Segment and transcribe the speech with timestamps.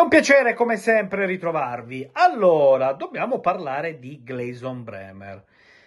[0.00, 2.08] un piacere come sempre ritrovarvi.
[2.12, 5.44] Allora, dobbiamo parlare di Gleison Bremer,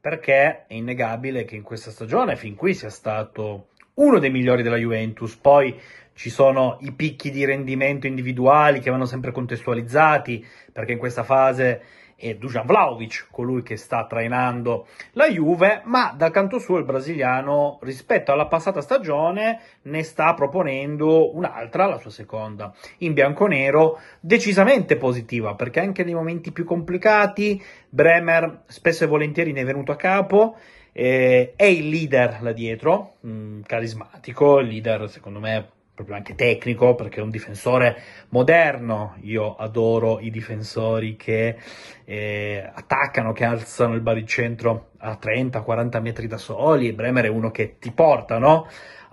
[0.00, 4.76] perché è innegabile che in questa stagione fin qui sia stato uno dei migliori della
[4.76, 5.36] Juventus.
[5.36, 5.80] Poi
[6.12, 11.82] ci sono i picchi di rendimento individuali che vanno sempre contestualizzati, perché in questa fase
[12.16, 17.78] è Dujan Vlaovic, colui che sta trainando la Juve, ma dal canto suo il brasiliano
[17.82, 25.54] rispetto alla passata stagione ne sta proponendo un'altra, la sua seconda, in bianconero, decisamente positiva,
[25.54, 30.56] perché anche nei momenti più complicati Bremer spesso e volentieri ne è venuto a capo,
[30.92, 36.34] eh, è il leader là dietro, mh, mm, carismatico, il leader secondo me proprio anche
[36.34, 37.96] tecnico, perché è un difensore
[38.30, 39.16] moderno.
[39.22, 41.56] Io adoro i difensori che
[42.04, 46.92] eh, attaccano, che alzano il baricentro a 30-40 metri da soli.
[46.92, 48.66] Bremer è uno che ti porta no?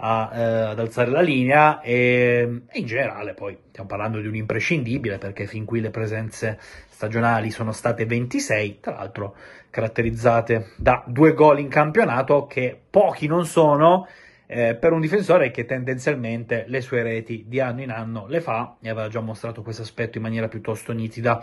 [0.04, 4.36] a, eh, ad alzare la linea e, e, in generale poi stiamo parlando di un
[4.36, 6.60] imprescindibile perché fin qui le presenze
[6.90, 9.36] stagionali sono state 26, tra l'altro
[9.70, 14.08] caratterizzate da due gol in campionato che pochi non sono
[14.54, 18.76] eh, per un difensore che tendenzialmente le sue reti di anno in anno le fa
[18.82, 21.42] e aveva già mostrato questo aspetto in maniera piuttosto nitida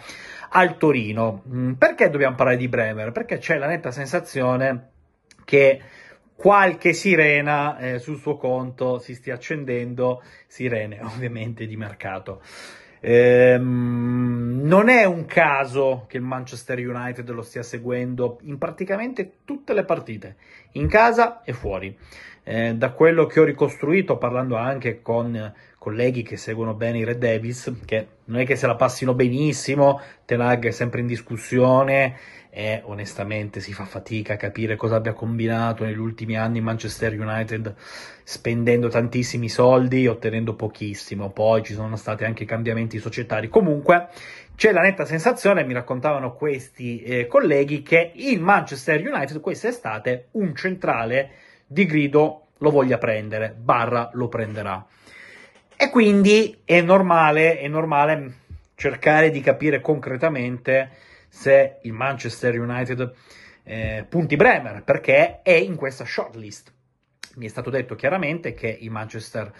[0.50, 1.42] al Torino.
[1.48, 3.10] Mm, perché dobbiamo parlare di Bremer?
[3.10, 4.90] Perché c'è la netta sensazione
[5.46, 5.80] che
[6.34, 12.42] qualche sirena eh, sul suo conto si stia accendendo, sirene ovviamente di mercato.
[13.00, 19.72] Ehm, non è un caso che il Manchester United lo stia seguendo in praticamente tutte
[19.72, 20.36] le partite,
[20.72, 21.96] in casa e fuori.
[22.42, 27.18] Eh, da quello che ho ricostruito, parlando anche con colleghi che seguono bene i Red
[27.18, 32.16] Devils, che non è che se la passino benissimo, Tenag è sempre in discussione
[32.58, 37.72] e onestamente si fa fatica a capire cosa abbia combinato negli ultimi anni Manchester United
[38.24, 41.30] spendendo tantissimi soldi e ottenendo pochissimo.
[41.30, 43.48] Poi ci sono stati anche cambiamenti societari.
[43.48, 44.08] Comunque
[44.56, 50.52] c'è la netta sensazione, mi raccontavano questi eh, colleghi, che il Manchester United quest'estate un
[50.56, 51.30] centrale
[51.64, 54.84] di grido lo voglia prendere, barra lo prenderà.
[55.76, 58.32] E quindi è normale, è normale
[58.74, 61.06] cercare di capire concretamente
[61.38, 63.12] se il Manchester United
[63.62, 66.72] eh, punti Bremer, perché è in questa shortlist.
[67.36, 69.52] Mi è stato detto chiaramente che il Manchester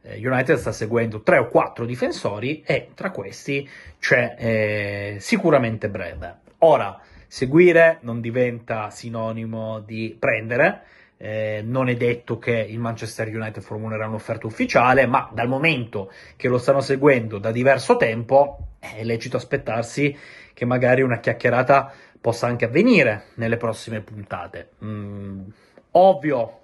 [0.00, 6.38] eh, United sta seguendo tre o quattro difensori e tra questi c'è eh, sicuramente Bremer.
[6.58, 10.84] Ora, seguire non diventa sinonimo di prendere,
[11.18, 16.48] eh, non è detto che il Manchester United formulerà un'offerta ufficiale, ma dal momento che
[16.48, 20.16] lo stanno seguendo da diverso tempo è lecito aspettarsi
[20.56, 24.70] che magari una chiacchierata possa anche avvenire nelle prossime puntate.
[24.82, 25.42] Mm,
[25.90, 26.60] ovvio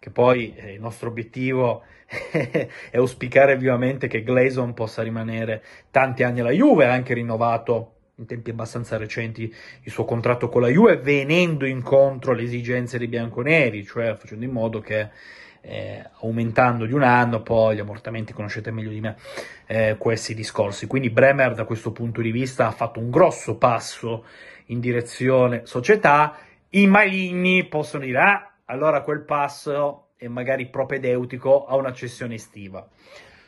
[0.00, 1.84] che poi eh, il nostro obiettivo
[2.32, 8.50] è auspicare vivamente che Gleison possa rimanere tanti anni alla Juve, anche rinnovato in tempi
[8.50, 14.16] abbastanza recenti il suo contratto con la Juve, venendo incontro alle esigenze dei bianconeri, cioè
[14.16, 15.08] facendo in modo che
[15.60, 19.16] eh, aumentando di un anno, poi gli ammortamenti conoscete meglio di me
[19.66, 20.86] eh, questi discorsi.
[20.86, 24.24] Quindi Bremer da questo punto di vista ha fatto un grosso passo
[24.66, 26.36] in direzione società,
[26.70, 32.86] i maligni possono dire ah, allora quel passo è magari propedeutico a una cessione estiva.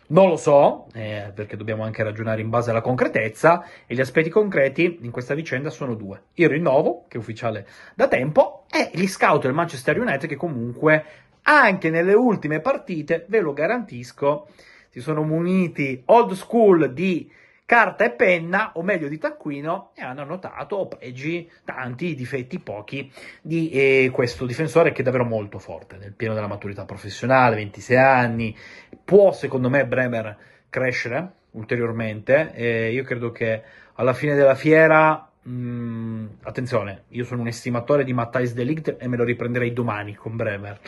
[0.08, 4.28] Non lo so, eh, perché dobbiamo anche ragionare in base alla concretezza, e gli aspetti
[4.28, 6.24] concreti in questa vicenda sono due.
[6.34, 11.04] Il rinnovo, che è ufficiale da tempo, e gli scout del Manchester United che comunque
[11.42, 14.48] anche nelle ultime partite, ve lo garantisco,
[14.88, 17.30] si sono muniti old school di
[17.64, 23.10] carta e penna, o meglio di taccuino, e hanno notato pregi, tanti, difetti pochi
[23.40, 27.96] di eh, questo difensore che è davvero molto forte, nel pieno della maturità professionale, 26
[27.96, 28.56] anni,
[29.02, 30.36] può secondo me Bremer
[30.68, 33.62] crescere ulteriormente, e io credo che
[33.94, 39.08] alla fine della fiera Mm, attenzione, io sono un estimatore di Matthijs de Ligt e
[39.08, 40.78] me lo riprenderei domani con Bremer.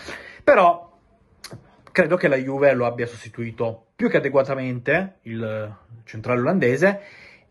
[0.44, 0.92] Però
[1.90, 7.00] credo che la Juve lo abbia sostituito più che adeguatamente il centrale olandese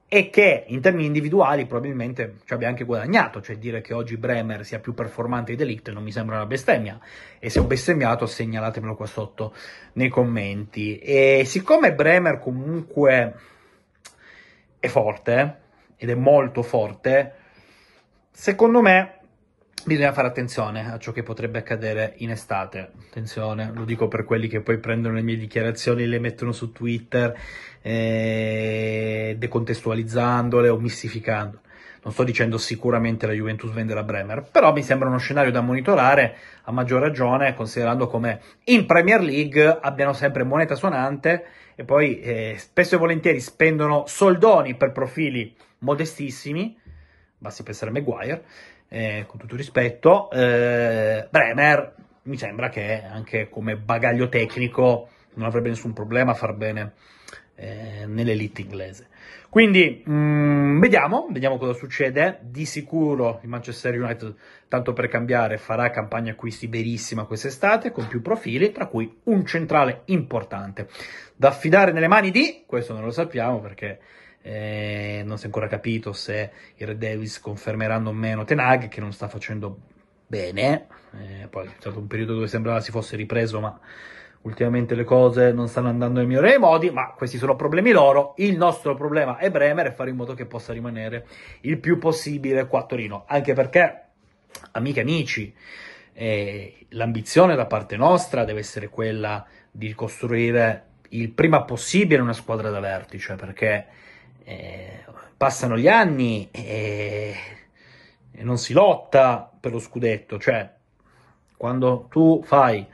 [0.07, 4.63] e che in termini individuali probabilmente ci abbia anche guadagnato, cioè dire che oggi Bremer
[4.63, 6.99] sia più performante di Delict non mi sembra una bestemmia
[7.39, 9.53] e se ho bestemmiato segnalatemelo qua sotto
[9.93, 10.99] nei commenti.
[10.99, 13.33] E siccome Bremer comunque
[14.79, 15.62] è forte,
[15.97, 17.33] ed è molto forte,
[18.31, 19.19] secondo me
[19.85, 22.91] bisogna fare attenzione a ciò che potrebbe accadere in estate.
[23.07, 27.37] Attenzione, lo dico per quelli che poi prendono le mie dichiarazioni le mettono su Twitter,
[27.81, 31.61] eh, decontestualizzandole o mistificando.
[32.03, 36.35] non sto dicendo sicuramente la Juventus venderà Bremer, però mi sembra uno scenario da monitorare,
[36.63, 42.55] a maggior ragione considerando come in Premier League abbiano sempre moneta suonante e poi eh,
[42.57, 46.77] spesso e volentieri spendono soldoni per profili modestissimi,
[47.37, 48.45] basti pensare a Maguire,
[48.87, 55.69] eh, con tutto rispetto, eh, Bremer mi sembra che anche come bagaglio tecnico non avrebbe
[55.69, 56.93] nessun problema a far bene
[57.55, 59.07] eh, nell'elite inglese.
[59.49, 62.39] Quindi mh, mm, vediamo, vediamo cosa succede.
[62.41, 64.35] Di sicuro il Manchester United,
[64.67, 70.01] tanto per cambiare, farà campagna acquisti verissima quest'estate con più profili, tra cui un centrale
[70.05, 70.87] importante
[71.35, 73.99] da affidare nelle mani di, questo non lo sappiamo perché
[74.43, 78.99] eh, non si è ancora capito se i Red Devils confermeranno o meno Tenag che
[78.99, 79.77] non sta facendo
[80.27, 80.87] bene,
[81.17, 83.79] eh, poi è stato un periodo dove sembrava si fosse ripreso ma
[84.41, 88.33] ultimamente le cose non stanno andando nei migliori modi, ma questi sono problemi loro.
[88.37, 91.25] Il nostro problema è Bremer e fare in modo che possa rimanere
[91.61, 94.01] il più possibile qua a Torino, anche perché,
[94.71, 95.55] amiche e amici,
[96.13, 102.69] eh, l'ambizione da parte nostra deve essere quella di costruire il prima possibile una squadra
[102.69, 103.85] da vertice, perché
[104.43, 105.03] eh,
[105.37, 107.35] passano gli anni e,
[108.31, 110.71] e non si lotta per lo scudetto, cioè
[111.57, 112.85] quando tu fai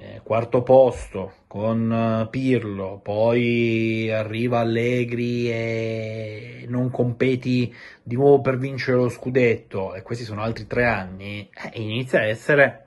[0.00, 8.58] eh, quarto posto con eh, Pirlo, poi arriva Allegri e non competi di nuovo per
[8.58, 12.84] vincere lo scudetto, e questi sono altri tre anni, eh, inizia a essere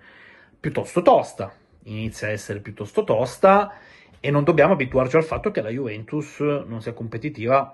[0.59, 1.53] piuttosto tosta.
[1.85, 3.73] Inizia a essere piuttosto tosta
[4.21, 7.73] e non dobbiamo abituarci al fatto che la Juventus non sia competitiva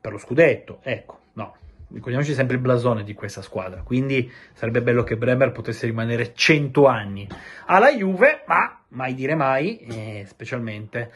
[0.00, 0.78] per lo scudetto.
[0.82, 1.56] Ecco, no,
[1.88, 6.86] ricordiamoci sempre il blasone di questa squadra, quindi sarebbe bello che Bremer potesse rimanere 100
[6.86, 7.26] anni
[7.66, 11.10] alla Juve, ma mai dire mai, eh, specialmente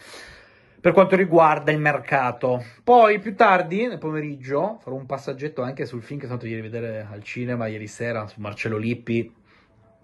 [0.81, 2.65] per quanto riguarda il mercato.
[2.85, 6.67] Poi più tardi, nel pomeriggio, farò un passaggetto anche sul film che sono andato ieri
[6.67, 9.33] a vedere al cinema ieri sera su Marcello Lippi,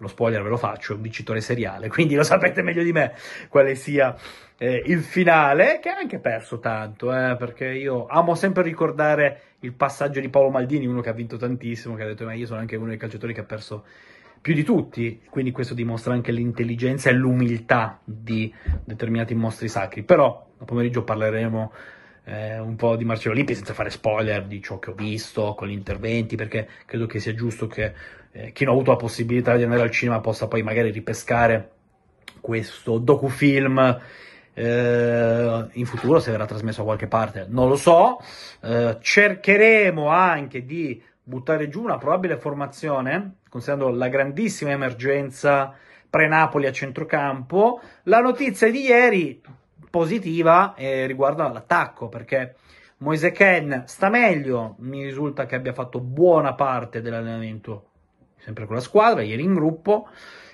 [0.03, 3.13] lo spoiler ve lo faccio, è un vincitore seriale, quindi lo sapete meglio di me
[3.49, 4.15] quale sia
[4.57, 9.73] eh, il finale, che ha anche perso tanto, eh, perché io amo sempre ricordare il
[9.73, 12.59] passaggio di Paolo Maldini, uno che ha vinto tantissimo, che ha detto ma io sono
[12.59, 13.83] anche uno dei calciatori che ha perso
[14.41, 18.53] più di tutti, quindi questo dimostra anche l'intelligenza e l'umiltà di
[18.83, 21.71] determinati mostri sacri, però a pomeriggio parleremo
[22.25, 25.67] eh, un po' di Marcello Lippi senza fare spoiler di ciò che ho visto con
[25.67, 27.93] gli interventi, perché credo che sia giusto che
[28.33, 31.69] eh, chi non ha avuto la possibilità di andare al cinema possa poi magari ripescare
[32.41, 34.01] questo docufilm
[34.55, 38.19] eh, in futuro se verrà trasmesso da qualche parte, non lo so.
[38.61, 45.73] Eh, cercheremo anche di buttare giù una probabile formazione, considerando la grandissima emergenza
[46.09, 47.81] pre-Napoli a centrocampo.
[48.03, 49.41] La notizia di ieri
[49.89, 52.55] positiva eh, riguarda l'attacco, perché
[52.97, 57.89] Moise Ken sta meglio, mi risulta che abbia fatto buona parte dell'allenamento
[58.43, 60.07] sempre con la squadra, ieri in gruppo.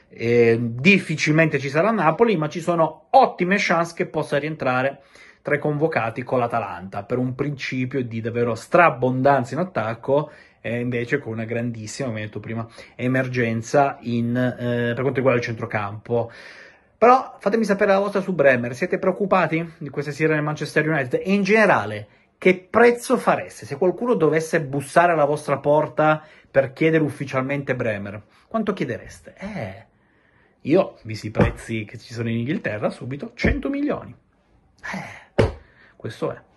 [0.09, 5.01] Eh, difficilmente ci sarà Napoli, ma ci sono ottime chance che possa rientrare
[5.41, 10.31] tra i convocati con l'Atalanta per un principio di davvero strabbondanza in attacco
[10.61, 15.45] e invece con una grandissima, come detto prima, emergenza in, eh, per quanto riguarda il
[15.45, 16.31] centrocampo.
[16.97, 21.21] Però fatemi sapere la vostra su Bremer, siete preoccupati di questa sera nel Manchester United
[21.23, 22.07] e in generale
[22.39, 28.23] che prezzo fareste se qualcuno dovesse bussare alla vostra porta per chiedere ufficialmente Bremer?
[28.47, 29.35] Quanto chiedereste?
[29.37, 29.85] Eh,
[30.61, 34.15] io, visti i prezzi che ci sono in Inghilterra, subito 100 milioni.
[34.81, 35.53] Eh,
[35.97, 36.48] questo è.